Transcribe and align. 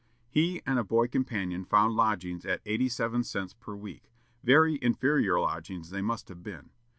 He 0.31 0.63
and 0.65 0.79
a 0.79 0.83
boy 0.83 1.09
companion 1.09 1.63
found 1.63 1.95
lodgings 1.95 2.43
at 2.43 2.61
eighty 2.65 2.89
seven 2.89 3.23
cents 3.23 3.53
per 3.53 3.75
week; 3.75 4.09
very 4.43 4.79
inferior 4.81 5.39
lodgings 5.39 5.91
they 5.91 6.01
must 6.01 6.27
have 6.29 6.41
been. 6.41 6.71